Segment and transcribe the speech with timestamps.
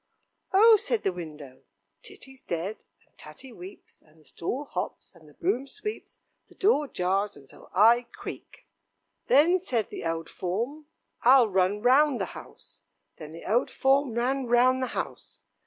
[0.51, 1.61] "Oh!" said the window,
[2.01, 6.87] "Titty's dead, and Tatty weeps, and the stool hops, and the broom sweeps, the door
[6.87, 8.65] jars, and so I creak."
[9.27, 10.87] "Then," said the old form,
[11.21, 12.81] "I'll run round the house."
[13.17, 15.37] Then the old form ran round the house.